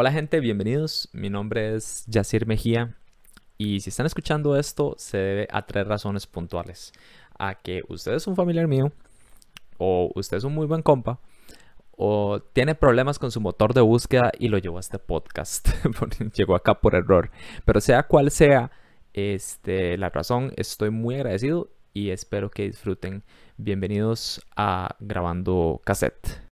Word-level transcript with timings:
Hola 0.00 0.12
gente, 0.12 0.38
bienvenidos. 0.38 1.08
Mi 1.12 1.28
nombre 1.28 1.74
es 1.74 2.04
Yacir 2.06 2.46
Mejía 2.46 2.94
y 3.56 3.80
si 3.80 3.90
están 3.90 4.06
escuchando 4.06 4.56
esto 4.56 4.94
se 4.96 5.18
debe 5.18 5.48
a 5.50 5.66
tres 5.66 5.88
razones 5.88 6.24
puntuales. 6.24 6.92
A 7.36 7.56
que 7.56 7.82
usted 7.88 8.12
es 8.12 8.28
un 8.28 8.36
familiar 8.36 8.68
mío 8.68 8.92
o 9.76 10.12
usted 10.14 10.36
es 10.36 10.44
un 10.44 10.54
muy 10.54 10.68
buen 10.68 10.82
compa 10.82 11.18
o 11.96 12.38
tiene 12.52 12.76
problemas 12.76 13.18
con 13.18 13.32
su 13.32 13.40
motor 13.40 13.74
de 13.74 13.80
búsqueda 13.80 14.30
y 14.38 14.46
lo 14.46 14.58
llevó 14.58 14.76
a 14.76 14.80
este 14.86 15.00
podcast. 15.00 15.68
Llegó 16.32 16.54
acá 16.54 16.80
por 16.80 16.94
error. 16.94 17.32
Pero 17.64 17.80
sea 17.80 18.04
cual 18.04 18.30
sea 18.30 18.70
este, 19.14 19.98
la 19.98 20.10
razón, 20.10 20.52
estoy 20.54 20.90
muy 20.90 21.16
agradecido 21.16 21.70
y 21.92 22.10
espero 22.10 22.52
que 22.52 22.66
disfruten. 22.68 23.24
Bienvenidos 23.56 24.46
a 24.54 24.94
Grabando 25.00 25.80
Cassette. 25.82 26.47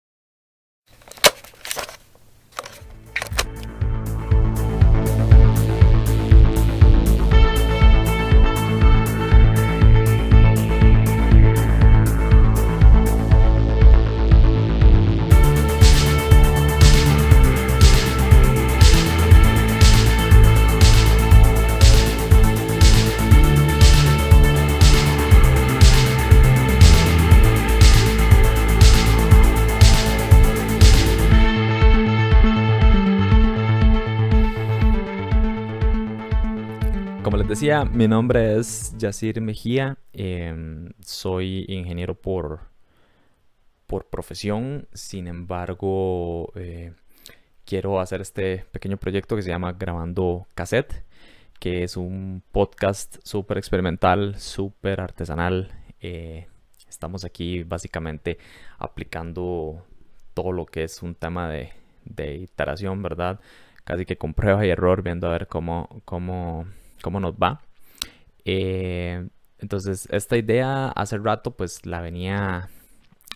Decía, 37.54 37.84
mi 37.84 38.08
nombre 38.08 38.58
es 38.58 38.96
Yacir 38.98 39.40
Mejía. 39.40 39.96
Em, 40.12 40.90
soy 40.98 41.64
ingeniero 41.68 42.16
por, 42.16 42.62
por 43.86 44.06
profesión. 44.06 44.88
Sin 44.92 45.28
embargo, 45.28 46.50
eh, 46.56 46.94
quiero 47.64 48.00
hacer 48.00 48.20
este 48.22 48.64
pequeño 48.72 48.96
proyecto 48.96 49.36
que 49.36 49.42
se 49.42 49.50
llama 49.50 49.72
Grabando 49.72 50.48
Cassette, 50.56 51.04
que 51.60 51.84
es 51.84 51.96
un 51.96 52.42
podcast 52.50 53.18
súper 53.22 53.58
experimental, 53.58 54.34
súper 54.40 55.00
artesanal. 55.00 55.70
Eh, 56.00 56.48
estamos 56.88 57.24
aquí 57.24 57.62
básicamente 57.62 58.36
aplicando 58.78 59.86
todo 60.34 60.50
lo 60.50 60.66
que 60.66 60.82
es 60.82 61.04
un 61.04 61.14
tema 61.14 61.48
de, 61.48 61.70
de 62.04 62.34
iteración, 62.34 63.00
¿verdad? 63.00 63.38
Casi 63.84 64.04
que 64.06 64.18
con 64.18 64.34
prueba 64.34 64.66
y 64.66 64.70
error, 64.70 65.02
viendo 65.02 65.28
a 65.28 65.30
ver 65.30 65.46
cómo, 65.46 66.02
cómo 66.04 66.66
cómo 67.04 67.20
nos 67.20 67.34
va. 67.34 67.60
Eh, 68.46 69.28
entonces, 69.58 70.08
esta 70.10 70.38
idea 70.38 70.88
hace 70.88 71.18
rato, 71.18 71.50
pues 71.50 71.84
la 71.84 72.00
venía, 72.00 72.70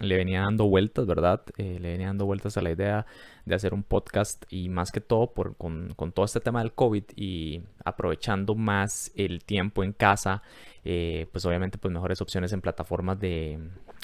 le 0.01 0.17
venía 0.17 0.41
dando 0.41 0.67
vueltas, 0.67 1.05
¿verdad? 1.05 1.43
Eh, 1.59 1.79
le 1.79 1.91
venía 1.93 2.07
dando 2.07 2.25
vueltas 2.25 2.57
a 2.57 2.63
la 2.63 2.71
idea 2.71 3.05
de 3.45 3.55
hacer 3.55 3.75
un 3.75 3.83
podcast 3.83 4.43
y 4.49 4.71
más 4.71 4.91
que 4.91 5.03
todo 5.03 5.35
por, 5.35 5.55
con, 5.57 5.95
todo 6.15 6.25
este 6.25 6.41
tema 6.41 6.61
del 6.61 6.73
COVID 6.73 7.05
y 7.15 7.63
aprovechando 7.85 8.55
más 8.55 9.13
el 9.17 9.45
tiempo 9.45 9.85
en 9.85 9.93
casa, 9.93 10.43
eh, 10.83 11.27
pues 11.31 11.45
obviamente 11.45 11.77
pues 11.77 11.93
mejores 11.93 12.23
opciones 12.23 12.55
en 12.55 12.63
plataformas 12.63 13.21
de, 13.21 13.59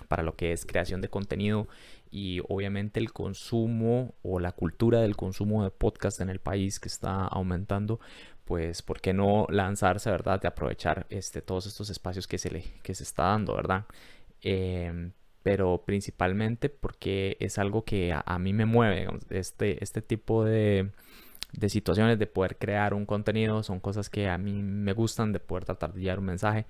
para 0.08 0.22
lo 0.22 0.36
que 0.36 0.52
es 0.52 0.66
creación 0.66 1.00
de 1.00 1.08
contenido 1.08 1.68
y 2.10 2.40
obviamente 2.48 3.00
el 3.00 3.12
consumo 3.12 4.14
o 4.22 4.38
la 4.38 4.52
cultura 4.52 5.00
del 5.00 5.16
consumo 5.16 5.64
de 5.64 5.70
podcast 5.70 6.20
en 6.20 6.30
el 6.30 6.38
país 6.38 6.78
que 6.78 6.88
está 6.88 7.26
aumentando, 7.26 7.98
pues, 8.45 8.83
¿por 8.83 9.00
qué 9.00 9.12
no 9.12 9.47
lanzarse, 9.50 10.11
verdad? 10.11 10.41
De 10.41 10.48
aprovechar 10.48 11.06
este, 11.11 11.42
todos 11.42 11.67
estos 11.67 11.91
espacios 11.91 12.27
que 12.27 12.39
se, 12.39 12.50
le, 12.50 12.65
que 12.82 12.94
se 12.94 13.03
está 13.03 13.25
dando, 13.25 13.55
¿verdad? 13.55 13.87
Em, 14.43 15.12
pero 15.43 15.82
principalmente 15.84 16.69
porque 16.69 17.37
es 17.41 17.59
algo 17.59 17.84
que 17.84 18.12
a, 18.12 18.38
mí 18.38 18.53
me 18.53 18.66
mueve, 18.66 19.09
este, 19.31 19.83
este 19.83 20.03
tipo 20.03 20.44
de, 20.44 20.91
de, 21.53 21.69
situaciones 21.69 22.19
de 22.19 22.27
poder 22.27 22.56
crear 22.59 22.94
un 22.94 23.06
contenido, 23.06 23.62
son 23.62 23.81
cosas 23.81 24.10
que 24.10 24.28
a 24.28 24.38
mí 24.38 24.62
me 24.62 24.93
gustan, 24.93 25.33
de 25.33 25.41
poder 25.41 25.65
tratar 25.65 25.93
de 25.94 26.03
llevar 26.03 26.19
un 26.21 26.27
mensaje. 26.27 26.66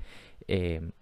Em, 0.49 0.93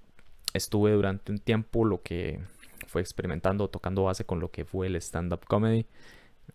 estuve 0.55 0.93
durante 0.93 1.33
un 1.33 1.39
tiempo 1.39 1.85
lo 1.85 2.03
que 2.03 2.41
fue 2.87 3.01
experimentando, 3.01 3.69
tocando 3.69 4.05
base 4.05 4.25
con 4.27 4.41
lo 4.41 4.51
que 4.51 4.65
fue 4.65 4.87
el 4.87 4.97
stand-up 4.97 5.47
comedy, 5.47 5.87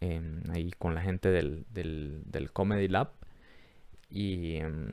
em, 0.01 0.43
ahí 0.51 0.71
con 0.77 0.95
la 0.95 1.01
gente 1.01 1.29
del, 1.29 1.65
del, 1.69 2.21
del 2.25 2.51
Comedy 2.51 2.87
Lab 2.87 3.11
y 4.09 4.57
em, 4.57 4.91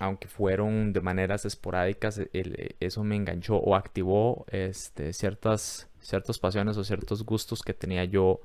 aunque 0.00 0.28
fueron 0.28 0.92
de 0.92 1.00
maneras 1.00 1.44
esporádicas, 1.44 2.18
e, 2.18 2.76
eso 2.80 3.04
me 3.04 3.16
enganchó 3.16 3.56
o 3.56 3.74
activó 3.74 4.46
este, 4.50 5.12
ciertas, 5.12 5.88
ciertas 6.00 6.38
pasiones 6.38 6.76
o 6.76 6.84
ciertos 6.84 7.24
gustos 7.24 7.62
que 7.62 7.74
tenía 7.74 8.04
yo 8.04 8.40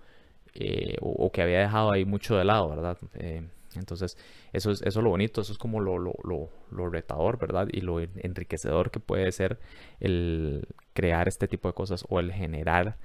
eh, 0.53 0.97
o, 1.01 1.31
que 1.31 1.41
había 1.41 1.59
dejado 1.59 1.91
ahí 1.91 2.05
mucho 2.05 2.35
de 2.37 2.45
lado, 2.45 2.69
¿verdad? 2.69 2.97
Eh, 3.15 3.43
entonces, 3.75 4.17
eso 4.51 4.71
es, 4.71 4.81
eso 4.81 4.99
es 4.99 5.03
lo 5.03 5.09
bonito, 5.09 5.41
eso 5.41 5.53
es 5.53 5.57
como 5.57 5.79
lo, 5.79 5.97
lo, 5.97 6.13
lo, 6.23 6.49
lo, 6.71 6.89
retador, 6.89 7.37
¿verdad? 7.37 7.67
Y 7.71 7.81
lo 7.81 8.01
enriquecedor 8.01 8.91
que 8.91 8.99
puede 8.99 9.31
ser 9.31 9.59
el 10.01 10.67
crear 10.93 11.27
este 11.29 11.47
tipo 11.47 11.69
de 11.69 11.73
cosas 11.73 12.05
o 12.09 12.19
el 12.19 12.33
generar 12.33 12.97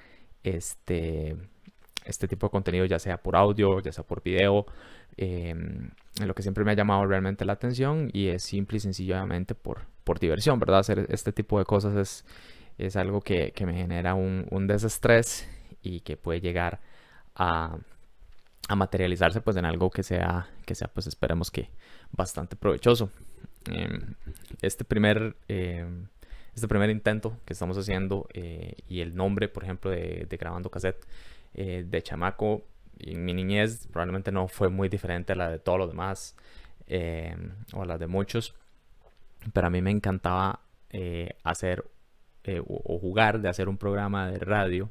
este, 0.42 1.36
este 2.04 2.26
tipo 2.26 2.46
de 2.46 2.50
contenido, 2.50 2.84
ya 2.84 2.98
sea 2.98 3.18
por 3.22 3.36
audio, 3.36 3.80
ya 3.80 3.92
sea 3.92 4.04
por 4.04 4.22
video, 4.22 4.66
Em, 5.16 5.90
lo 6.24 6.34
que 6.34 6.42
siempre 6.42 6.64
me 6.64 6.72
ha 6.72 6.74
llamado 6.74 7.04
realmente 7.06 7.44
la 7.44 7.52
atención 7.52 8.10
y 8.12 8.28
es 8.28 8.42
simple 8.42 8.78
y 8.78 8.80
sencillamente 8.80 9.54
por, 9.54 9.82
por 10.04 10.18
diversión, 10.18 10.58
¿verdad? 10.58 10.78
Hacer 10.78 11.06
este 11.10 11.32
tipo 11.32 11.58
de 11.58 11.64
cosas 11.64 11.94
es, 11.96 12.24
es 12.78 12.96
algo 12.96 13.20
que, 13.20 13.52
que 13.52 13.66
me 13.66 13.74
genera 13.74 14.14
un, 14.14 14.46
un, 14.50 14.66
desestrés 14.66 15.48
y 15.82 16.00
que 16.00 16.16
puede 16.16 16.40
llegar 16.40 16.80
a, 17.34 17.76
a, 18.68 18.76
materializarse 18.76 19.40
pues 19.42 19.56
en 19.56 19.66
algo 19.66 19.90
que 19.90 20.02
sea, 20.02 20.48
que 20.64 20.74
sea 20.74 20.88
pues 20.88 21.06
esperemos 21.06 21.50
que 21.50 21.70
bastante 22.12 22.56
provechoso. 22.56 23.10
Em, 23.66 24.14
este 24.62 24.84
primer... 24.84 25.36
Em, 25.48 26.08
este 26.54 26.68
primer 26.68 26.88
intento 26.88 27.38
que 27.44 27.52
estamos 27.52 27.76
haciendo 27.76 28.26
eh, 28.32 28.76
y 28.88 29.00
el 29.00 29.14
nombre, 29.14 29.46
por 29.46 29.62
ejemplo, 29.62 29.90
de, 29.90 30.24
de 30.26 30.36
grabando 30.38 30.70
cassette 30.70 31.04
eh, 31.52 31.84
de 31.86 32.02
chamaco 32.02 32.64
en 32.98 33.24
mi 33.24 33.34
niñez 33.34 33.86
probablemente 33.88 34.32
no 34.32 34.48
fue 34.48 34.68
muy 34.68 34.88
diferente 34.88 35.32
a 35.32 35.36
la 35.36 35.50
de 35.50 35.58
todos 35.58 35.78
los 35.78 35.88
demás 35.88 36.36
eh, 36.86 37.36
o 37.72 37.82
a 37.82 37.86
la 37.86 37.98
de 37.98 38.06
muchos. 38.06 38.54
Pero 39.52 39.66
a 39.66 39.70
mí 39.70 39.82
me 39.82 39.90
encantaba 39.90 40.60
eh, 40.90 41.36
hacer 41.44 41.84
eh, 42.44 42.62
o 42.66 42.98
jugar 42.98 43.40
de 43.40 43.48
hacer 43.48 43.68
un 43.68 43.76
programa 43.76 44.30
de 44.30 44.38
radio 44.38 44.90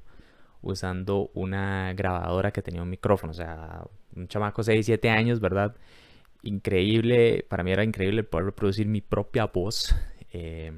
usando 0.62 1.30
una 1.34 1.94
grabadora 1.94 2.52
que 2.52 2.62
tenía 2.62 2.82
un 2.82 2.90
micrófono. 2.90 3.32
O 3.32 3.34
sea, 3.36 3.84
un 4.16 4.28
chamaco 4.28 4.64
6, 4.64 4.86
7 4.86 5.10
años, 5.10 5.40
¿verdad? 5.40 5.76
Increíble, 6.44 7.46
para 7.50 7.64
mí 7.64 7.72
era 7.72 7.84
increíble 7.84 8.24
poder 8.24 8.46
reproducir 8.48 8.88
mi 8.88 9.02
propia 9.02 9.46
voz. 9.48 9.96
el, 10.34 10.74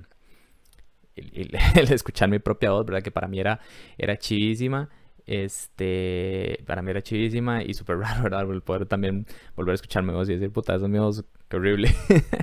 escuchar 1.91 2.29
mi 2.29 2.39
propia 2.39 2.71
voz, 2.71 2.85
¿verdad? 2.85 3.01
Que 3.03 3.11
para 3.11 3.27
mí 3.27 3.39
era, 3.39 3.59
era 3.97 4.17
chivísima. 4.17 4.89
Este, 5.27 6.63
para 6.65 6.81
mí 6.81 6.89
era 6.89 7.01
chivísima 7.01 7.61
y 7.61 7.73
súper 7.73 7.97
raro, 7.99 8.23
¿verdad? 8.23 8.49
El 8.49 8.61
poder 8.61 8.85
también 8.85 9.27
volver 9.55 9.73
a 9.73 9.75
escucharme 9.75 10.13
voz 10.13 10.29
y 10.29 10.33
decir, 10.33 10.51
puta, 10.51 10.73
esos 10.73 10.85
amigos, 10.85 11.23
qué 11.49 11.57
horrible. 11.57 11.93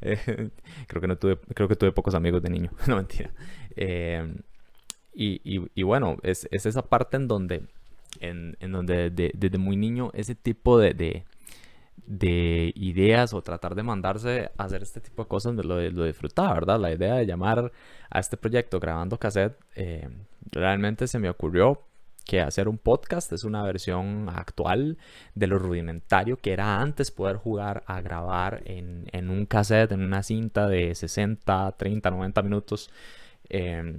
Eh, 0.00 0.50
creo 0.86 1.00
que 1.00 1.08
no 1.08 1.16
tuve, 1.16 1.38
creo 1.54 1.68
que 1.68 1.74
tuve 1.76 1.92
pocos 1.92 2.14
amigos 2.14 2.42
de 2.42 2.50
niño, 2.50 2.70
no 2.86 2.96
mentira. 2.96 3.30
Eh, 3.76 4.34
y, 5.14 5.40
y, 5.74 5.82
bueno, 5.82 6.16
es, 6.22 6.46
es, 6.52 6.66
esa 6.66 6.82
parte 6.82 7.16
en 7.16 7.26
donde, 7.26 7.64
en, 8.20 8.56
en 8.60 8.72
donde 8.72 9.10
desde 9.10 9.58
muy 9.58 9.76
niño 9.76 10.10
ese 10.14 10.36
tipo 10.36 10.78
de, 10.78 10.94
de, 10.94 11.24
de, 12.06 12.72
ideas 12.76 13.34
o 13.34 13.42
tratar 13.42 13.74
de 13.74 13.82
mandarse 13.82 14.50
a 14.56 14.64
hacer 14.64 14.82
este 14.82 15.00
tipo 15.00 15.24
de 15.24 15.28
cosas 15.28 15.54
lo, 15.56 15.80
lo 15.90 16.04
disfrutaba, 16.04 16.54
¿verdad? 16.54 16.78
La 16.78 16.92
idea 16.92 17.16
de 17.16 17.26
llamar 17.26 17.72
a 18.10 18.20
este 18.20 18.36
proyecto 18.36 18.78
grabando 18.78 19.18
cassette 19.18 19.58
eh, 19.74 20.08
realmente 20.52 21.08
se 21.08 21.18
me 21.18 21.28
ocurrió 21.28 21.87
que 22.28 22.42
hacer 22.42 22.68
un 22.68 22.76
podcast 22.76 23.32
es 23.32 23.42
una 23.42 23.62
versión 23.62 24.28
actual 24.28 24.98
de 25.34 25.46
lo 25.46 25.58
rudimentario 25.58 26.36
que 26.36 26.52
era 26.52 26.82
antes 26.82 27.10
poder 27.10 27.36
jugar 27.36 27.84
a 27.86 28.02
grabar 28.02 28.60
en, 28.66 29.06
en 29.12 29.30
un 29.30 29.46
cassette, 29.46 29.92
en 29.92 30.02
una 30.02 30.22
cinta 30.22 30.68
de 30.68 30.94
60, 30.94 31.72
30, 31.72 32.10
90 32.10 32.42
minutos. 32.42 32.90
Em, 33.48 33.96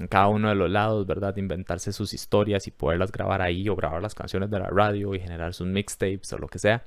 en 0.00 0.08
cada 0.08 0.26
uno 0.26 0.48
de 0.48 0.56
los 0.56 0.68
lados, 0.68 1.06
¿verdad? 1.06 1.36
Inventarse 1.36 1.92
sus 1.92 2.12
historias 2.14 2.66
y 2.66 2.72
poderlas 2.72 3.12
grabar 3.12 3.42
ahí 3.42 3.68
o 3.68 3.76
grabar 3.76 4.02
las 4.02 4.14
canciones 4.14 4.50
de 4.50 4.58
la 4.58 4.66
radio 4.66 5.14
y 5.14 5.20
generar 5.20 5.54
sus 5.54 5.68
mixtapes 5.68 6.32
o 6.32 6.38
lo 6.38 6.48
que 6.48 6.58
sea. 6.58 6.84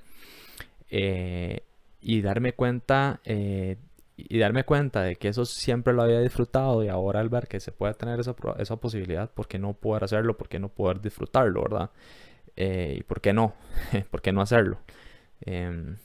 Eh, 0.90 1.64
y 2.02 2.22
darme 2.22 2.52
cuenta 2.52 3.22
eh, 3.24 3.78
y 4.30 4.40
darme 4.40 4.64
cuenta 4.64 5.02
de 5.02 5.16
que 5.16 5.30
eso 5.30 5.46
siempre 5.46 5.94
lo 5.94 6.04
había 6.04 6.20
disfrutado 6.20 6.84
y 6.84 6.88
ahora 6.88 7.20
al 7.20 7.30
ver 7.30 7.48
que 7.48 7.60
se 7.60 7.72
puede 7.72 7.94
tener 7.94 8.20
esa, 8.20 8.36
esa 8.60 8.76
posibilidad, 8.78 9.30
¿por 9.30 9.48
qué 9.48 9.60
no 9.60 9.74
poder 9.74 10.04
hacerlo? 10.04 10.38
¿Por 10.38 10.50
qué 10.50 10.60
no 10.60 10.70
poder 10.70 11.02
disfrutarlo, 11.02 11.64
verdad? 11.64 11.92
Eh, 12.56 12.96
¿Y 13.00 13.04
por 13.04 13.22
qué 13.22 13.34
no? 13.34 13.54
¿Por 14.12 14.22
qué 14.22 14.32
no 14.32 14.42
hacerlo? 14.42 14.80
Em, 15.42 15.98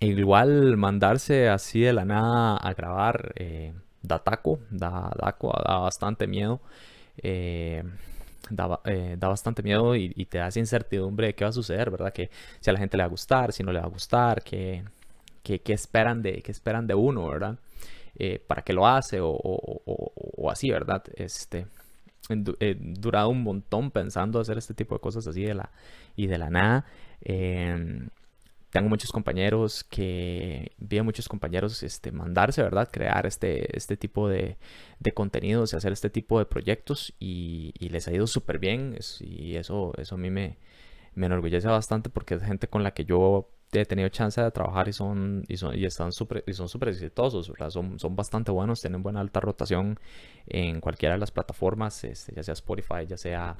igual 0.00 0.76
mandarse 0.76 1.48
así 1.48 1.80
de 1.80 1.92
la 1.92 2.04
nada 2.04 2.56
a 2.56 2.74
grabar 2.74 3.32
eh, 3.36 3.74
da 4.02 4.18
taco, 4.20 4.60
da, 4.70 5.10
da, 5.16 5.78
bastante 5.78 6.26
miedo. 6.26 6.60
Eh, 7.18 7.82
da, 8.50 8.80
da, 9.16 9.28
bastante 9.28 9.62
miedo 9.62 9.96
y, 9.96 10.24
te 10.26 10.38
da 10.38 10.48
esa 10.48 10.60
incertidumbre 10.60 11.28
de 11.28 11.34
qué 11.34 11.44
va 11.44 11.50
a 11.50 11.52
suceder, 11.52 11.90
¿verdad? 11.90 12.12
Que 12.12 12.30
si 12.60 12.70
a 12.70 12.72
la 12.72 12.78
gente 12.78 12.96
le 12.96 13.02
va 13.02 13.06
a 13.06 13.10
gustar, 13.10 13.52
si 13.52 13.62
no 13.62 13.72
le 13.72 13.80
va 13.80 13.86
a 13.86 13.90
gustar, 13.90 14.42
qué, 15.42 15.60
qué, 15.60 15.72
esperan, 15.72 16.22
de, 16.22 16.42
qué 16.42 16.52
esperan 16.52 16.86
de 16.86 16.94
uno, 16.94 17.28
¿verdad? 17.28 17.58
para 18.48 18.62
qué 18.62 18.72
lo 18.72 18.86
hace 18.86 19.20
o, 19.20 19.30
o, 19.30 20.50
así, 20.50 20.70
¿verdad? 20.70 21.04
Este, 21.14 21.66
he 22.60 22.74
durado 22.74 23.28
un 23.28 23.42
montón 23.42 23.90
pensando 23.90 24.40
hacer 24.40 24.58
este 24.58 24.74
tipo 24.74 24.94
de 24.94 25.00
cosas 25.00 25.26
así 25.26 25.42
de 25.44 25.54
la, 25.54 25.70
y 26.16 26.26
de 26.26 26.38
la 26.38 26.50
nada. 26.50 26.84
Em, 27.20 28.08
tengo 28.70 28.88
muchos 28.88 29.12
compañeros 29.12 29.84
que, 29.84 30.72
vi 30.78 30.98
a 30.98 31.02
muchos 31.02 31.28
compañeros 31.28 31.82
este, 31.82 32.12
mandarse, 32.12 32.62
¿verdad? 32.62 32.88
Crear 32.90 33.26
este, 33.26 33.76
este 33.76 33.96
tipo 33.96 34.28
de, 34.28 34.58
de 35.00 35.12
contenidos 35.12 35.72
y 35.72 35.76
hacer 35.76 35.92
este 35.92 36.10
tipo 36.10 36.38
de 36.38 36.46
proyectos 36.46 37.14
y, 37.18 37.72
les 37.80 38.08
ha 38.08 38.12
ido 38.12 38.26
súper 38.26 38.58
bien 38.58 38.96
y 39.20 39.56
eso, 39.56 39.92
eso 39.96 40.16
a 40.16 40.18
mí 40.18 40.30
me, 40.30 40.58
me 41.14 41.26
enorgullece 41.26 41.68
bastante 41.68 42.10
porque 42.10 42.34
es 42.34 42.42
gente 42.42 42.68
con 42.68 42.82
la 42.82 42.92
que 42.92 43.04
yo 43.04 43.48
he 43.72 43.84
tenido 43.84 44.08
chance 44.08 44.40
de 44.40 44.50
trabajar 44.50 44.88
y 44.88 44.92
son 44.92 45.44
y 45.48 45.56
son 45.56 45.78
y 45.78 45.84
están 45.84 46.12
súper 46.12 46.42
y 46.46 46.54
son 46.54 46.68
súper 46.68 46.90
exitosos 46.90 47.52
son, 47.68 47.98
son 47.98 48.16
bastante 48.16 48.50
buenos 48.50 48.80
tienen 48.80 49.02
buena 49.02 49.20
alta 49.20 49.40
rotación 49.40 49.98
en 50.46 50.80
cualquiera 50.80 51.14
de 51.14 51.20
las 51.20 51.30
plataformas 51.30 52.02
este, 52.04 52.34
ya 52.34 52.42
sea 52.42 52.54
Spotify 52.54 53.06
ya 53.06 53.16
sea 53.16 53.56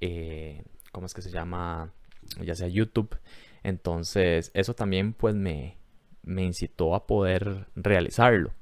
eh, 0.00 0.62
cómo 0.92 1.06
es 1.06 1.14
que 1.14 1.22
se 1.22 1.30
llama 1.30 1.92
ya 2.40 2.54
sea 2.54 2.68
YouTube. 2.68 3.16
Entonces 3.62 4.50
eso 4.54 4.74
también 4.74 5.12
pues 5.12 5.34
me, 5.34 5.78
me 6.22 6.44
incitó 6.44 6.94
a 6.94 7.06
poder 7.06 7.66
realizarlo. 7.74 8.52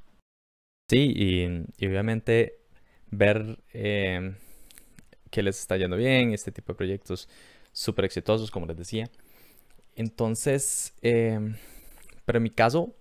Sí 0.88 1.12
y, 1.16 1.86
obviamente 1.86 2.60
ver 3.10 3.58
eh, 3.72 4.36
que 5.30 5.42
les 5.42 5.58
está 5.58 5.76
yendo 5.76 5.96
bien 5.96 6.32
este 6.32 6.52
tipo 6.52 6.72
de 6.72 6.76
proyectos 6.76 7.28
súper 7.72 8.04
exitosos 8.06 8.50
como 8.50 8.66
les 8.66 8.76
decía 8.76 9.10
entonces, 9.96 10.94
em, 11.02 11.56
pero 12.24 12.38
en 12.38 12.42
mi 12.44 12.50
caso, 12.50 12.94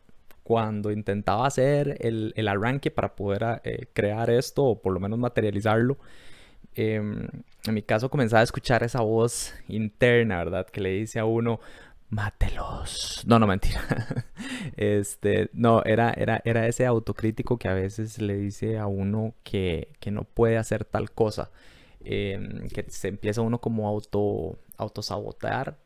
cuando 0.44 0.92
intentaba 0.92 1.48
hacer 1.48 1.98
el, 2.02 2.48
arranque 2.48 2.92
para 2.92 3.16
poder 3.16 3.44
ah, 3.44 3.62
eh, 3.64 3.88
crear 3.94 4.30
esto 4.30 4.64
o 4.64 4.82
por 4.82 4.94
lo 4.94 5.00
menos 5.00 5.20
materializarlo, 5.20 5.98
em, 6.76 7.28
en 7.68 7.74
mi 7.74 7.82
caso 7.84 8.10
comenzaba 8.10 8.42
a 8.42 8.44
escuchar 8.44 8.84
esa 8.84 9.02
voz 9.02 9.54
interna, 9.68 10.38
¿verdad? 10.38 10.68
Que 10.68 10.82
le 10.82 10.92
dice 10.92 11.20
a 11.20 11.26
uno, 11.26 11.60
mátelos. 12.10 13.24
No, 13.28 13.40
no, 13.40 13.48
mentira. 13.48 13.82
este, 14.78 15.50
no, 15.54 15.84
era, 15.84 16.14
era, 16.16 16.42
era 16.46 16.68
ese 16.68 16.86
autocrítico 16.86 17.58
que 17.58 17.68
a 17.68 17.74
veces 17.74 18.22
le 18.22 18.38
dice 18.38 18.78
a 18.78 18.88
uno 18.88 19.34
que, 19.44 19.90
no 20.12 20.24
puede 20.24 20.58
hacer 20.58 20.86
tal 20.86 21.12
cosa. 21.12 21.52
Em, 22.02 22.70
que 22.70 22.86
se 22.90 23.08
empieza 23.10 23.42
uno 23.42 23.60
como 23.60 23.88
auto, 23.88 24.60
autosabotear 24.78 25.78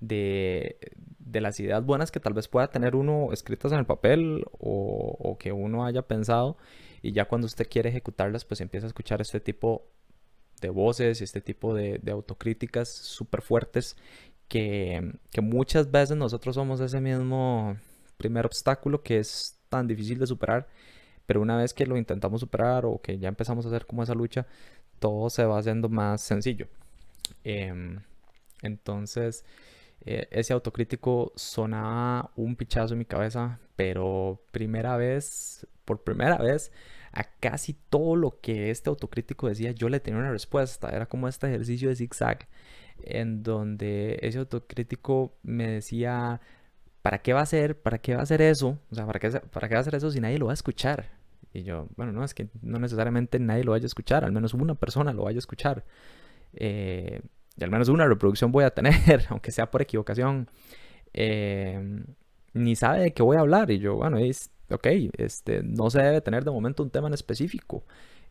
de, 0.00 0.78
las 1.32 1.60
ideas 1.60 1.84
buenas 1.84 2.10
que 2.10 2.20
tal 2.20 2.34
vez 2.34 2.48
pueda 2.48 2.68
tener 2.68 2.96
uno 2.96 3.32
escritas 3.32 3.72
en 3.72 3.78
el 3.78 3.86
papel 3.86 4.44
o, 4.58 5.36
que 5.38 5.52
uno 5.52 5.84
haya 5.84 6.02
pensado 6.02 6.56
y 7.02 7.12
ya 7.12 7.26
cuando 7.26 7.46
usted 7.46 7.68
quiere 7.68 7.90
ejecutarlas 7.90 8.44
pues 8.44 8.60
empieza 8.60 8.86
a 8.86 8.88
escuchar 8.88 9.20
este 9.20 9.40
tipo 9.40 9.86
de 10.60 10.70
voces 10.70 11.20
y 11.20 11.24
este 11.24 11.40
tipo 11.40 11.74
de, 11.74 12.00
autocríticas 12.10 12.88
súper 12.88 13.42
fuertes 13.42 13.96
que, 14.48 15.12
muchas 15.40 15.90
veces 15.90 16.16
nosotros 16.16 16.54
somos 16.54 16.80
ese 16.80 17.00
mismo 17.00 17.76
primer 18.16 18.46
obstáculo 18.46 19.02
que 19.02 19.18
es 19.18 19.56
tan 19.68 19.86
difícil 19.86 20.18
de 20.18 20.26
superar 20.26 20.66
pero 21.26 21.42
una 21.42 21.56
vez 21.56 21.74
que 21.74 21.86
lo 21.86 21.96
intentamos 21.96 22.40
superar 22.40 22.86
o 22.86 23.00
que 23.00 23.18
ya 23.18 23.28
empezamos 23.28 23.64
a 23.64 23.68
hacer 23.68 23.86
como 23.86 24.02
esa 24.02 24.14
lucha 24.14 24.46
todo 24.98 25.30
se 25.30 25.44
va 25.44 25.58
haciendo 25.58 25.88
más 25.88 26.20
sencillo. 26.20 26.68
Em, 27.44 28.00
entonces 28.62 29.44
eh, 30.04 30.28
ese 30.30 30.52
autocrítico 30.52 31.32
sonaba 31.36 32.30
un 32.36 32.56
pichazo 32.56 32.94
en 32.94 32.98
mi 32.98 33.04
cabeza, 33.04 33.60
pero 33.76 34.42
primera 34.50 34.96
vez, 34.96 35.66
por 35.84 36.02
primera 36.02 36.38
vez, 36.38 36.72
a 37.12 37.24
casi 37.24 37.74
todo 37.90 38.16
lo 38.16 38.40
que 38.40 38.70
este 38.70 38.90
autocrítico 38.90 39.48
decía, 39.48 39.72
yo 39.72 39.88
le 39.88 40.00
tenía 40.00 40.20
una 40.20 40.30
respuesta. 40.30 40.90
Era 40.90 41.06
como 41.06 41.28
este 41.28 41.48
ejercicio 41.48 41.88
de 41.88 41.96
zigzag, 41.96 42.48
en 43.02 43.42
donde 43.42 44.18
ese 44.22 44.38
autocrítico 44.38 45.36
me 45.42 45.68
decía, 45.68 46.40
¿para 47.02 47.18
qué 47.22 47.32
va 47.32 47.40
a 47.40 47.44
hacer? 47.44 47.80
¿Para 47.80 47.98
qué 47.98 48.14
va 48.14 48.20
a 48.20 48.24
hacer 48.24 48.42
eso? 48.42 48.78
O 48.90 48.94
sea, 48.94 49.06
¿para 49.06 49.18
qué, 49.18 49.30
¿para 49.30 49.68
qué 49.68 49.74
va 49.74 49.78
a 49.78 49.82
hacer 49.82 49.94
eso 49.94 50.10
si 50.10 50.20
nadie 50.20 50.38
lo 50.38 50.46
va 50.46 50.52
a 50.52 50.54
escuchar? 50.54 51.10
Y 51.52 51.62
yo, 51.62 51.88
bueno, 51.96 52.12
no, 52.12 52.24
es 52.24 52.34
que 52.34 52.48
no 52.62 52.78
necesariamente 52.78 53.38
nadie 53.38 53.64
lo 53.64 53.72
vaya 53.72 53.84
a 53.84 53.86
escuchar, 53.86 54.24
al 54.24 54.32
menos 54.32 54.54
una 54.54 54.74
persona 54.74 55.12
lo 55.12 55.24
vaya 55.24 55.38
a 55.38 55.40
escuchar. 55.40 55.84
Eh, 56.54 57.20
y 57.58 57.64
al 57.64 57.70
menos 57.70 57.88
una 57.88 58.06
reproducción 58.06 58.52
voy 58.52 58.64
a 58.64 58.70
tener, 58.70 58.94
aunque 59.30 59.50
sea 59.50 59.70
por 59.70 59.82
equivocación, 59.82 60.48
em, 61.12 62.04
ni 62.54 62.76
sabe 62.76 63.00
de 63.00 63.12
qué 63.12 63.22
voy 63.22 63.36
a 63.36 63.40
hablar. 63.40 63.70
Y 63.70 63.78
yo, 63.78 63.96
bueno, 63.96 64.18
es, 64.18 64.50
ok, 64.70 64.86
este, 65.16 65.62
no 65.62 65.90
se 65.90 66.00
debe 66.00 66.20
tener 66.20 66.44
de 66.44 66.50
momento 66.50 66.82
un 66.82 66.90
tema 66.90 67.08
en 67.08 67.14
específico. 67.14 67.84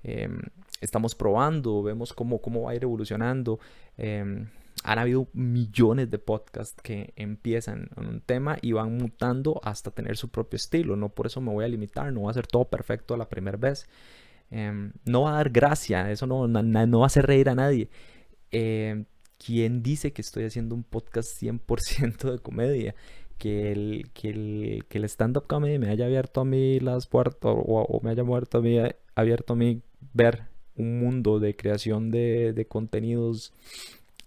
Em, 0.04 0.40
estamos 0.80 1.16
probando, 1.16 1.84
vemos 1.84 2.14
cómo, 2.14 2.40
cómo 2.40 2.64
va 2.64 2.72
a 2.72 2.76
ir 2.76 2.84
evolucionando. 2.84 3.60
Em, 3.98 4.48
han 4.84 5.00
habido 5.00 5.28
millones 5.34 6.10
de 6.10 6.20
podcasts 6.20 6.82
que 6.82 7.14
empiezan 7.16 7.90
en 7.98 8.06
un 8.06 8.22
tema 8.22 8.58
y 8.62 8.72
van 8.72 8.96
mutando 8.98 9.60
hasta 9.64 9.92
tener 9.92 10.16
su 10.16 10.30
propio 10.30 10.56
estilo. 10.56 10.96
No 10.96 11.10
por 11.10 11.26
eso 11.26 11.42
me 11.42 11.52
voy 11.52 11.66
a 11.66 11.68
limitar, 11.68 12.14
no 12.14 12.24
va 12.24 12.32
a 12.32 12.36
ser 12.36 12.48
todo 12.48 12.66
perfecto 12.66 13.14
a 13.14 13.18
la 13.18 13.28
primera 13.28 13.58
vez. 13.58 13.90
no 15.06 15.22
va 15.24 15.32
a 15.32 15.34
dar 15.38 15.50
gracia, 15.50 16.10
eso 16.12 16.28
no, 16.28 16.48
no, 16.48 17.00
va 17.00 17.06
a 17.06 17.08
hacer 17.08 17.26
reír 17.26 17.50
a 17.50 17.56
nadie. 17.56 17.90
¿Quién 19.38 19.84
dice 19.84 20.14
que 20.14 20.22
estoy 20.22 20.46
haciendo 20.46 20.76
un 20.76 20.84
podcast 20.84 21.42
100% 21.42 22.32
de 22.32 22.40
comedia? 22.40 22.96
Que 23.38 23.72
el, 23.72 24.10
que 24.14 24.30
el, 24.30 24.86
que 24.90 24.98
el 24.98 25.04
stand-up 25.06 25.46
comedy 25.48 25.78
me 25.78 25.90
haya 25.90 26.06
abierto 26.06 26.42
a 26.42 26.46
mí 26.46 26.80
las 26.80 27.08
puertas 27.08 27.54
o, 27.56 28.00
me 28.04 28.12
haya 28.12 28.24
abierto 28.24 28.58
a 28.58 28.62
mí, 28.62 28.80
abierto 29.16 29.54
a 29.54 29.56
mí 29.56 29.82
ver 30.14 30.46
un 30.76 31.00
mundo 31.00 31.40
de 31.40 31.56
creación 31.56 32.10
de, 32.10 32.54
de 32.54 32.66
contenidos 32.66 33.54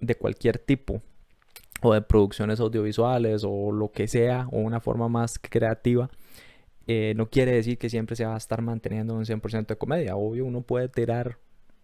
de 0.00 0.14
cualquier 0.14 0.58
tipo 0.58 1.02
o 1.82 1.94
de 1.94 2.02
producciones 2.02 2.60
audiovisuales 2.60 3.42
o 3.44 3.72
lo 3.72 3.90
que 3.90 4.08
sea 4.08 4.46
o 4.50 4.58
una 4.58 4.80
forma 4.80 5.08
más 5.08 5.38
creativa 5.38 6.10
eh, 6.86 7.14
no 7.16 7.30
quiere 7.30 7.52
decir 7.52 7.78
que 7.78 7.88
siempre 7.88 8.16
se 8.16 8.24
va 8.24 8.34
a 8.34 8.38
estar 8.38 8.62
manteniendo 8.62 9.14
un 9.14 9.24
100% 9.24 9.66
de 9.66 9.76
comedia 9.76 10.16
obvio 10.16 10.44
uno 10.44 10.62
puede 10.62 10.88
tirar 10.88 11.38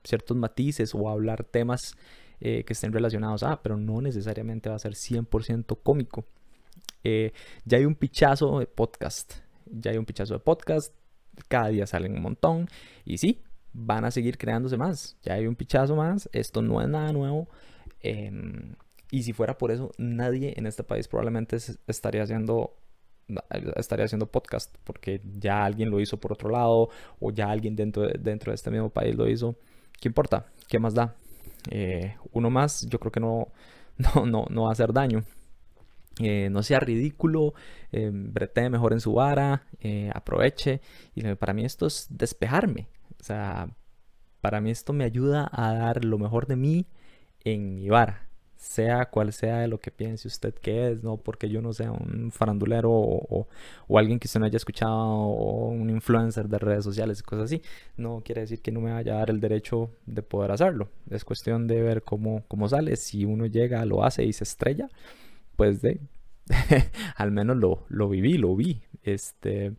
ciertos 0.04 0.36
matices 0.36 0.94
o 0.94 1.08
hablar 1.08 1.44
temas 1.44 1.96
eh, 2.40 2.64
que 2.64 2.72
estén 2.72 2.92
relacionados 2.92 3.42
a, 3.42 3.62
pero 3.62 3.76
no 3.76 4.00
necesariamente 4.00 4.68
va 4.68 4.76
a 4.76 4.78
ser 4.78 4.92
100% 4.92 5.78
cómico. 5.82 6.24
Eh, 7.04 7.32
ya 7.64 7.78
hay 7.78 7.84
un 7.84 7.94
pichazo 7.94 8.58
de 8.58 8.66
podcast, 8.66 9.34
ya 9.66 9.90
hay 9.92 9.98
un 9.98 10.04
pichazo 10.04 10.34
de 10.34 10.40
podcast, 10.40 10.94
cada 11.48 11.68
día 11.68 11.86
salen 11.86 12.14
un 12.14 12.22
montón 12.22 12.68
y 13.04 13.18
sí, 13.18 13.42
van 13.72 14.04
a 14.04 14.10
seguir 14.10 14.38
creándose 14.38 14.76
más, 14.76 15.16
ya 15.22 15.34
hay 15.34 15.46
un 15.46 15.54
pichazo 15.54 15.96
más, 15.96 16.28
esto 16.32 16.62
no 16.62 16.80
es 16.82 16.88
nada 16.88 17.12
nuevo. 17.12 17.48
Em, 18.00 18.74
y 19.10 19.22
si 19.22 19.32
fuera 19.32 19.56
por 19.56 19.70
eso, 19.70 19.92
nadie 19.98 20.54
en 20.56 20.66
este 20.66 20.82
país 20.82 21.08
probablemente 21.08 21.56
estaría 21.86 22.22
haciendo 22.22 22.76
estaría 23.76 24.04
haciendo 24.04 24.26
podcast 24.26 24.76
porque 24.84 25.20
ya 25.38 25.64
alguien 25.64 25.90
lo 25.90 26.00
hizo 26.00 26.18
por 26.18 26.32
otro 26.32 26.48
lado 26.48 26.90
o 27.18 27.32
ya 27.32 27.50
alguien 27.50 27.74
dentro 27.74 28.04
de, 28.04 28.18
dentro 28.20 28.52
de 28.52 28.54
este 28.54 28.70
mismo 28.70 28.90
país 28.90 29.16
lo 29.16 29.28
hizo. 29.28 29.56
¿Qué 30.00 30.08
importa? 30.08 30.46
¿Qué 30.68 30.78
más 30.78 30.94
da? 30.94 31.16
Eh, 31.70 32.16
uno 32.32 32.50
más, 32.50 32.86
yo 32.88 32.98
creo 32.98 33.12
que 33.12 33.20
no, 33.20 33.48
no, 33.98 34.26
no, 34.26 34.46
no 34.50 34.62
va 34.64 34.70
a 34.70 34.72
hacer 34.72 34.92
daño. 34.92 35.24
Eh, 36.18 36.48
no 36.50 36.62
sea 36.62 36.80
ridículo, 36.80 37.52
eh, 37.92 38.10
mejor 38.70 38.94
en 38.94 39.00
su 39.00 39.12
vara, 39.14 39.66
eh, 39.80 40.10
aproveche. 40.14 40.80
Y 41.14 41.22
para 41.34 41.52
mí 41.52 41.64
esto 41.64 41.86
es 41.86 42.06
despejarme. 42.10 42.88
O 43.20 43.24
sea, 43.24 43.68
para 44.40 44.60
mí 44.60 44.70
esto 44.70 44.92
me 44.92 45.04
ayuda 45.04 45.48
a 45.52 45.74
dar 45.74 46.04
lo 46.04 46.18
mejor 46.18 46.46
de 46.46 46.56
mí 46.56 46.86
en 47.44 47.74
mi 47.74 47.88
vara 47.88 48.25
sea 48.56 49.06
cual 49.06 49.32
sea 49.32 49.58
de 49.58 49.68
lo 49.68 49.78
que 49.80 49.90
piense 49.90 50.28
usted 50.28 50.54
que 50.54 50.90
es, 50.90 51.02
no 51.02 51.18
porque 51.18 51.48
yo 51.48 51.60
no 51.60 51.72
sea 51.72 51.92
un 51.92 52.30
farandulero 52.32 52.90
o, 52.90 53.46
alguien 53.94 54.18
que 54.18 54.26
usted 54.26 54.40
no 54.40 54.46
haya 54.46 54.56
escuchado 54.56 54.96
o 54.96 55.68
un 55.68 55.90
influencer 55.90 56.48
de 56.48 56.58
redes 56.58 56.84
sociales 56.84 57.20
y 57.20 57.22
cosas 57.22 57.44
así, 57.44 57.62
no 57.96 58.22
quiere 58.24 58.42
decir 58.42 58.60
que 58.60 58.72
no 58.72 58.80
me 58.80 58.92
vaya 58.92 59.14
a 59.14 59.18
dar 59.18 59.30
el 59.30 59.40
derecho 59.40 59.90
de 60.06 60.22
poder 60.22 60.50
hacerlo. 60.52 60.88
Es 61.10 61.24
cuestión 61.24 61.66
de 61.66 61.80
ver 61.82 62.02
cómo, 62.02 62.44
cómo 62.48 62.68
sale. 62.68 62.96
Si 62.96 63.24
uno 63.24 63.46
llega, 63.46 63.84
lo 63.84 64.04
hace 64.04 64.24
y 64.24 64.32
se 64.32 64.44
estrella, 64.44 64.88
pues 65.56 65.82
de 65.82 66.00
al 67.16 67.30
menos 67.32 67.56
lo, 67.56 67.84
lo 67.88 68.08
viví, 68.08 68.38
lo 68.38 68.56
vi. 68.56 68.82
Este, 69.02 69.72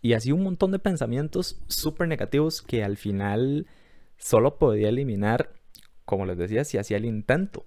y 0.00 0.14
así 0.14 0.32
un 0.32 0.42
montón 0.42 0.72
de 0.72 0.78
pensamientos 0.78 1.60
súper 1.68 2.08
negativos 2.08 2.62
que 2.62 2.84
al 2.84 2.96
final 2.96 3.66
solo 4.16 4.58
podía 4.58 4.88
eliminar, 4.88 5.52
como 6.04 6.26
les 6.26 6.38
decía, 6.38 6.64
si 6.64 6.78
hacía 6.78 6.96
el 6.96 7.04
intento 7.04 7.66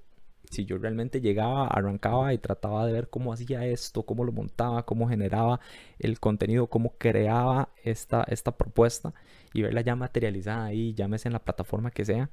si 0.49 0.65
yo 0.65 0.77
realmente 0.77 1.21
llegaba, 1.21 1.67
arrancaba 1.67 2.33
y 2.33 2.37
trataba 2.37 2.85
de 2.85 2.93
ver 2.93 3.09
cómo 3.09 3.33
hacía 3.33 3.65
esto, 3.65 4.03
cómo 4.03 4.23
lo 4.23 4.31
montaba, 4.31 4.85
cómo 4.85 5.07
generaba 5.07 5.59
el 5.99 6.19
contenido, 6.19 6.67
cómo 6.67 6.95
creaba 6.97 7.69
esta, 7.83 8.23
esta 8.27 8.57
propuesta 8.57 9.13
y 9.53 9.61
verla 9.61 9.81
ya 9.81 9.95
materializada 9.95 10.65
ahí, 10.65 10.93
llámese 10.93 11.29
en 11.29 11.33
la 11.33 11.43
plataforma 11.43 11.91
que 11.91 12.05
sea, 12.05 12.29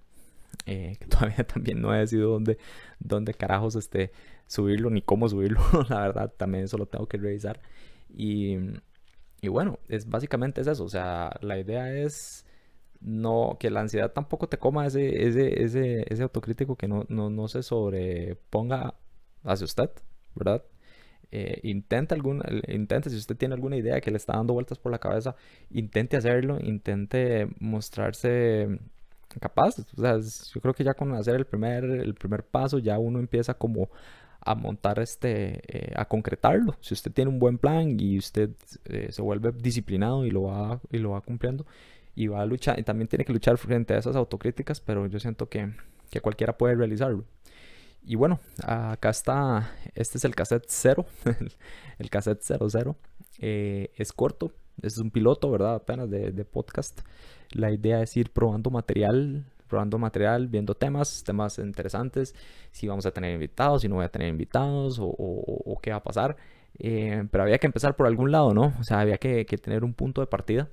eh, 0.66 0.96
que 1.00 1.06
todavía 1.08 1.44
también 1.46 1.80
no 1.80 1.94
he 1.94 1.98
decidido 1.98 2.30
dónde, 2.30 2.58
dónde 2.98 3.34
carajos 3.34 3.76
este, 3.76 4.12
subirlo 4.46 4.90
ni 4.90 5.02
cómo 5.02 5.28
subirlo, 5.28 5.60
la 5.88 6.00
verdad, 6.00 6.32
también 6.36 6.64
eso 6.64 6.78
lo 6.78 6.86
tengo 6.86 7.06
que 7.06 7.18
revisar. 7.18 7.60
Y, 8.14 8.58
y 9.40 9.48
bueno, 9.48 9.78
es, 9.88 10.08
básicamente 10.08 10.60
es 10.60 10.66
eso, 10.66 10.84
o 10.84 10.88
sea, 10.88 11.36
la 11.40 11.58
idea 11.58 11.92
es 11.94 12.44
no, 13.02 13.56
que 13.60 13.70
la 13.70 13.80
ansiedad 13.80 14.12
tampoco 14.12 14.48
te 14.48 14.58
coma 14.58 14.86
ese, 14.86 15.26
ese, 15.26 15.62
ese, 15.62 16.04
ese 16.12 16.22
autocrítico 16.22 16.76
que 16.76 16.88
no, 16.88 17.04
no, 17.08 17.30
no 17.30 17.48
se 17.48 17.62
sobreponga 17.62 18.94
hacia 19.44 19.64
usted, 19.64 19.90
¿verdad? 20.34 20.62
Eh, 21.30 21.60
intente 21.64 22.14
alguna, 22.14 22.44
intente, 22.68 23.10
si 23.10 23.16
usted 23.16 23.36
tiene 23.36 23.54
alguna 23.54 23.76
idea 23.76 24.00
que 24.00 24.10
le 24.10 24.18
está 24.18 24.34
dando 24.34 24.52
vueltas 24.54 24.78
por 24.78 24.92
la 24.92 24.98
cabeza, 24.98 25.34
intente 25.70 26.16
hacerlo, 26.16 26.58
intente 26.60 27.48
mostrarse 27.58 28.68
capaz. 29.40 29.76
Yo 30.54 30.60
creo 30.60 30.74
que 30.74 30.84
ya 30.84 30.94
con 30.94 31.14
hacer 31.14 31.36
el 31.36 31.46
primer, 31.46 31.84
el 31.84 32.14
primer 32.14 32.44
paso, 32.44 32.78
ya 32.78 32.98
uno 32.98 33.18
empieza 33.18 33.54
como 33.54 33.90
a 34.44 34.54
montar 34.54 34.98
este, 34.98 35.60
eh, 35.68 35.94
a 35.96 36.04
concretarlo. 36.04 36.76
Si 36.80 36.94
usted 36.94 37.12
tiene 37.12 37.30
un 37.30 37.38
buen 37.38 37.58
plan 37.58 37.96
y 37.98 38.18
usted 38.18 38.50
eh, 38.86 39.08
se 39.10 39.22
vuelve 39.22 39.52
disciplinado 39.52 40.26
y 40.26 40.30
lo 40.30 40.42
va, 40.42 40.80
y 40.90 40.98
lo 40.98 41.12
va 41.12 41.20
cumpliendo, 41.20 41.64
y 42.14 42.26
va 42.26 42.42
a 42.42 42.46
luchar, 42.46 42.78
y 42.78 42.82
también 42.82 43.08
tiene 43.08 43.24
que 43.24 43.32
luchar 43.32 43.56
frente 43.56 43.94
a 43.94 43.98
esas 43.98 44.16
autocríticas, 44.16 44.80
pero 44.80 45.06
yo 45.06 45.18
siento 45.18 45.48
que, 45.48 45.72
que 46.10 46.20
cualquiera 46.20 46.56
puede 46.56 46.74
realizarlo. 46.74 47.24
Y 48.04 48.16
bueno, 48.16 48.40
acá 48.64 49.10
está, 49.10 49.70
este 49.94 50.18
es 50.18 50.24
el 50.24 50.34
cassette 50.34 50.64
0, 50.66 51.06
el 51.98 52.10
cassette 52.10 52.42
00. 52.42 52.96
Eh, 53.38 53.90
es 53.96 54.12
corto, 54.12 54.52
es 54.82 54.98
un 54.98 55.10
piloto, 55.10 55.50
¿verdad? 55.50 55.76
Apenas 55.76 56.10
de, 56.10 56.32
de, 56.32 56.44
podcast. 56.44 57.00
La 57.52 57.70
idea 57.70 58.02
es 58.02 58.16
ir 58.16 58.32
probando 58.32 58.70
material, 58.70 59.44
probando 59.68 59.98
material, 59.98 60.48
viendo 60.48 60.74
temas, 60.74 61.22
temas 61.24 61.58
interesantes, 61.58 62.34
si 62.72 62.88
vamos 62.88 63.06
a 63.06 63.12
tener 63.12 63.32
invitados, 63.34 63.82
si 63.82 63.88
no 63.88 63.96
voy 63.96 64.04
a 64.04 64.10
tener 64.10 64.28
invitados 64.28 64.98
o, 64.98 65.06
o, 65.06 65.78
qué 65.80 65.90
va 65.92 65.98
a 65.98 66.02
pasar. 66.02 66.36
Eh, 66.78 67.24
pero 67.30 67.44
había 67.44 67.58
que 67.58 67.66
empezar 67.66 67.94
por 67.96 68.06
algún 68.06 68.32
lado, 68.32 68.52
¿no? 68.52 68.74
O 68.80 68.84
sea, 68.84 69.00
había 69.00 69.18
que, 69.18 69.46
que 69.46 69.58
tener 69.58 69.84
un 69.84 69.94
punto 69.94 70.20
de 70.20 70.26
partida 70.26 70.68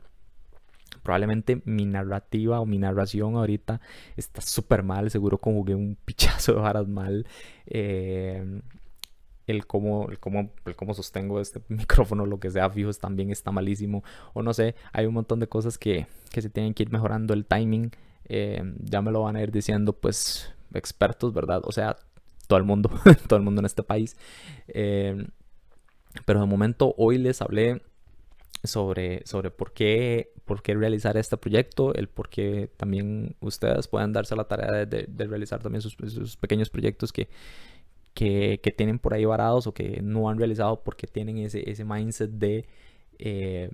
probablemente 1.09 1.59
mi 1.65 1.87
narrativa 1.87 2.59
o 2.59 2.67
mi 2.67 2.77
narración 2.77 3.35
ahorita 3.35 3.81
está 4.15 4.41
súper 4.41 4.83
mal, 4.83 5.09
seguro 5.09 5.39
conjugué 5.39 5.73
un 5.73 5.97
pichazo 6.05 6.53
de 6.53 6.59
varas 6.59 6.87
mal. 6.87 7.25
Eh, 7.65 8.61
el 9.47 9.65
cómo, 9.65 10.07
el, 10.09 10.19
cómo, 10.19 10.51
el 10.67 10.75
cómo 10.75 10.93
sostengo 10.93 11.41
este 11.41 11.63
micrófono, 11.67 12.27
lo 12.27 12.39
que 12.39 12.51
sea 12.51 12.69
fijo, 12.69 12.93
también 12.93 13.31
está 13.31 13.51
malísimo. 13.51 14.03
O 14.35 14.43
no 14.43 14.53
sé, 14.53 14.75
hay 14.93 15.07
un 15.07 15.15
montón 15.15 15.39
de 15.39 15.47
cosas 15.47 15.79
que, 15.79 16.05
que 16.31 16.43
se 16.43 16.51
tienen 16.51 16.75
que 16.75 16.83
ir 16.83 16.91
mejorando. 16.91 17.33
El 17.33 17.47
timing, 17.47 17.89
eh, 18.25 18.61
ya 18.83 19.01
me 19.01 19.09
lo 19.09 19.23
van 19.23 19.35
a 19.35 19.41
ir 19.41 19.51
diciendo, 19.51 19.93
pues, 19.93 20.53
expertos, 20.75 21.33
¿verdad? 21.33 21.63
O 21.63 21.71
sea, 21.71 21.97
todo 22.45 22.59
el 22.59 22.65
mundo, 22.65 22.91
todo 23.27 23.37
el 23.37 23.43
mundo 23.43 23.61
en 23.61 23.65
este 23.65 23.81
país. 23.81 24.15
Eh, 24.67 25.25
pero 26.25 26.39
de 26.39 26.45
momento 26.45 26.93
hoy 26.99 27.17
les 27.17 27.41
hablé 27.41 27.81
sobre, 28.63 29.25
sobre 29.25 29.51
por, 29.51 29.73
qué, 29.73 30.33
por 30.49 30.63
qué 30.63 30.73
realizar 30.73 31.15
este 31.15 31.37
proyecto, 31.37 31.93
el 31.93 32.09
por 32.09 32.27
qué 32.27 32.71
también 32.75 33.35
ustedes 33.39 33.87
puedan 33.87 34.13
darse 34.13 34.35
la 34.35 34.45
tarea 34.45 34.83
de, 34.83 35.05
realizar 35.27 35.61
también 35.61 35.83
sus, 35.83 35.95
pequeños 36.37 36.71
proyectos 36.71 37.13
que, 37.13 37.29
que, 38.15 38.73
tienen 38.75 38.97
por 38.97 39.13
ahí 39.13 39.25
varados 39.25 39.67
o 39.67 39.75
que 39.75 40.01
no 40.01 40.27
han 40.27 40.39
realizado 40.39 40.81
porque 40.83 41.05
tienen 41.05 41.37
ese, 41.37 41.69
ese 41.69 41.85
mindset 41.85 42.31
de 42.31 42.65
eh, 43.19 43.69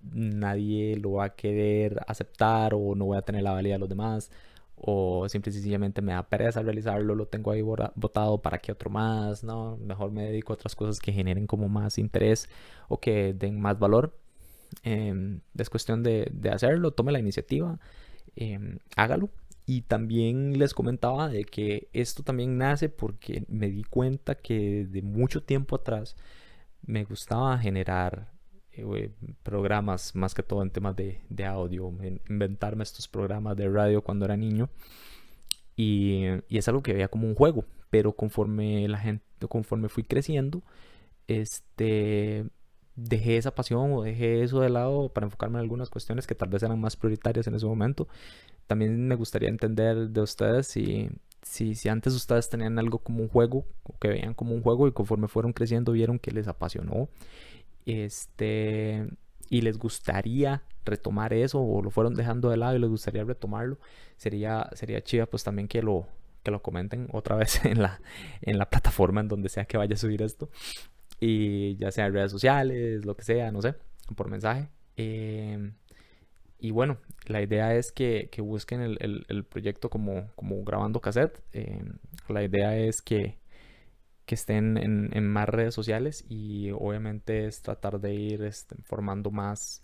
nadie 0.00 0.96
lo 0.96 1.12
va 1.12 1.24
a 1.26 1.34
querer 1.34 2.00
aceptar 2.06 2.72
o 2.72 2.94
no 2.94 3.04
voy 3.04 3.18
a 3.18 3.22
tener 3.22 3.42
la 3.42 3.52
valía 3.52 3.74
de 3.74 3.80
los 3.80 3.90
demás 3.90 4.30
o 4.76 5.28
simple 5.28 5.50
y 5.50 5.52
sencillamente 5.52 6.00
me 6.00 6.14
da 6.14 6.22
pereza 6.22 6.62
realizarlo, 6.62 7.14
lo 7.14 7.26
tengo 7.26 7.50
ahí 7.50 7.60
votado 7.60 8.40
para 8.40 8.58
que 8.58 8.72
otro 8.72 8.88
más, 8.88 9.44
no, 9.44 9.76
mejor 9.76 10.10
me 10.10 10.24
dedico 10.24 10.54
a 10.54 10.56
otras 10.56 10.74
cosas 10.74 11.00
que 11.00 11.12
generen 11.12 11.46
como 11.46 11.68
más 11.68 11.98
interés 11.98 12.48
o 12.88 12.98
que 12.98 13.34
den 13.34 13.60
más 13.60 13.78
valor. 13.78 14.23
Em, 14.82 15.40
es 15.56 15.70
cuestión 15.70 16.02
de, 16.02 16.30
hacerlo, 16.52 16.92
tome 16.92 17.12
la 17.12 17.18
iniciativa, 17.18 17.78
em, 18.36 18.78
hágalo. 18.96 19.30
Y 19.66 19.82
también 19.82 20.58
les 20.58 20.74
comentaba 20.74 21.28
de 21.28 21.44
que 21.44 21.88
esto 21.92 22.22
también 22.22 22.58
nace 22.58 22.90
porque 22.90 23.44
me 23.48 23.70
di 23.70 23.82
cuenta 23.84 24.34
que 24.34 24.86
de 24.86 25.00
mucho 25.02 25.42
tiempo 25.42 25.76
atrás 25.76 26.16
me 26.82 27.04
gustaba 27.04 27.58
generar 27.58 28.30
eh, 28.72 29.10
programas, 29.42 30.14
más 30.14 30.34
que 30.34 30.42
todo 30.42 30.62
en 30.62 30.70
temas 30.70 30.96
de, 30.96 31.20
audio, 31.46 31.92
inventarme 32.28 32.82
estos 32.82 33.08
programas 33.08 33.56
de 33.56 33.68
radio 33.68 34.02
cuando 34.02 34.24
era 34.26 34.36
niño. 34.36 34.68
Y, 35.76 36.24
y, 36.48 36.58
es 36.58 36.68
algo 36.68 36.82
que 36.82 36.92
veía 36.92 37.08
como 37.08 37.26
un 37.26 37.34
juego, 37.34 37.64
pero 37.90 38.12
conforme 38.12 38.86
la 38.88 38.98
gente, 38.98 39.24
conforme 39.48 39.88
fui 39.88 40.04
creciendo, 40.04 40.62
este, 41.26 42.46
dejé 42.96 43.36
esa 43.36 43.54
pasión 43.54 43.92
o 43.92 44.02
dejé 44.02 44.42
eso 44.42 44.60
de 44.60 44.70
lado 44.70 45.08
para 45.08 45.26
enfocarme 45.26 45.58
en 45.58 45.62
algunas 45.62 45.90
cuestiones 45.90 46.26
que 46.26 46.34
tal 46.34 46.48
vez 46.48 46.62
eran 46.62 46.80
más 46.80 46.96
prioritarias 46.96 47.46
en 47.46 47.54
ese 47.54 47.66
momento. 47.66 48.08
También 48.66 49.06
me 49.08 49.14
gustaría 49.14 49.48
entender 49.48 50.10
de 50.10 50.20
ustedes 50.20 50.68
si, 50.68 51.10
si, 51.42 51.74
si 51.74 51.88
antes 51.88 52.14
ustedes 52.14 52.48
tenían 52.48 52.78
algo 52.78 52.98
como 52.98 53.22
un 53.22 53.28
juego, 53.28 53.66
o 53.82 53.98
que 53.98 54.08
veían 54.08 54.34
como 54.34 54.54
un 54.54 54.62
juego 54.62 54.88
y 54.88 54.92
conforme 54.92 55.28
fueron 55.28 55.52
creciendo 55.52 55.92
vieron 55.92 56.18
que 56.18 56.30
les 56.30 56.48
apasionó. 56.48 57.08
Este, 57.86 59.06
y 59.50 59.60
les 59.60 59.78
gustaría 59.78 60.62
retomar 60.84 61.32
eso 61.34 61.60
o 61.60 61.82
lo 61.82 61.90
fueron 61.90 62.14
dejando 62.14 62.50
de 62.50 62.56
lado 62.56 62.76
y 62.76 62.78
les 62.78 62.90
gustaría 62.90 63.24
retomarlo, 63.24 63.78
sería, 64.16 64.70
sería 64.74 65.02
chido 65.02 65.26
pues 65.26 65.44
también 65.44 65.68
que 65.68 65.82
lo, 65.82 66.06
que 66.42 66.50
lo 66.50 66.62
comenten 66.62 67.08
otra 67.12 67.36
vez 67.36 67.64
en 67.64 67.82
la, 67.82 68.00
en 68.42 68.58
la 68.58 68.70
plataforma 68.70 69.20
en 69.20 69.28
donde 69.28 69.48
sea 69.48 69.64
que 69.64 69.76
vaya 69.76 69.94
a 69.94 69.98
subir 69.98 70.22
esto 70.22 70.48
y 71.26 71.76
ya 71.76 71.90
sea 71.90 72.06
en 72.06 72.12
redes 72.12 72.30
sociales, 72.30 73.04
lo 73.06 73.16
que 73.16 73.24
sea, 73.24 73.50
no 73.50 73.62
sé, 73.62 73.74
por 74.14 74.28
mensaje. 74.28 74.68
Em, 74.96 75.74
y 76.58 76.70
bueno, 76.70 76.98
la 77.26 77.40
idea 77.42 77.74
es 77.74 77.92
que, 77.92 78.28
que 78.30 78.42
busquen 78.42 78.80
el, 78.82 79.24
el, 79.28 79.44
proyecto 79.44 79.88
como, 79.90 80.30
como 80.36 80.62
grabando 80.64 81.00
cassette. 81.00 81.40
Em, 81.52 81.98
la 82.28 82.42
idea 82.42 82.76
es 82.76 83.00
que, 83.02 83.38
que 84.26 84.34
estén 84.34 84.76
en, 84.76 85.10
en, 85.14 85.26
más 85.26 85.48
redes 85.48 85.74
sociales 85.74 86.24
y 86.28 86.70
obviamente 86.72 87.46
es 87.46 87.62
tratar 87.62 88.00
de 88.00 88.14
ir 88.14 88.42
este, 88.42 88.76
formando 88.82 89.30
más, 89.30 89.82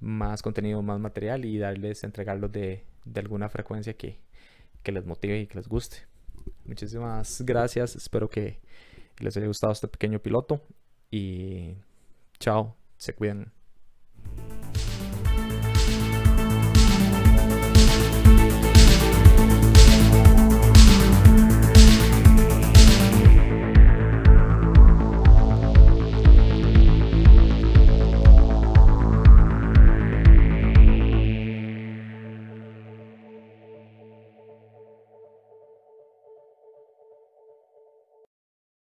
más 0.00 0.42
contenido, 0.42 0.82
más 0.82 1.00
material 1.00 1.44
y 1.44 1.58
darles, 1.58 2.04
entregarlos 2.04 2.52
de, 2.52 2.84
de 3.04 3.20
alguna 3.20 3.48
frecuencia 3.50 3.94
que, 3.94 4.20
que 4.82 4.92
les 4.92 5.04
motive 5.06 5.38
y 5.40 5.46
que 5.46 5.56
les 5.56 5.68
guste. 5.68 5.98
Muchísimas 6.64 7.42
gracias, 7.42 7.96
espero 7.96 8.28
que 8.30 8.58
les 9.20 9.36
haya 9.36 9.46
gustado 9.46 9.72
este 9.72 9.88
pequeño 9.88 10.20
piloto 10.20 10.62
y 11.10 11.76
chao, 12.38 12.76
se 12.96 13.14
cuidan. 13.14 13.52